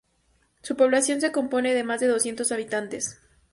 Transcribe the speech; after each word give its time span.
Su 0.63 0.75
población 0.75 1.21
se 1.21 1.31
compone 1.31 1.75
de 1.75 1.83
más 1.83 1.99
de 1.99 2.07
doscientos 2.07 2.51
habitantes. 2.51 3.19